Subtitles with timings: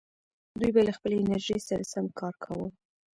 [0.59, 2.67] دوی به له خپلې انرژۍ سره سم کار کاوه.